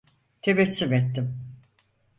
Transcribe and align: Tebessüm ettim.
Tebessüm 0.41 0.93
ettim. 0.93 1.53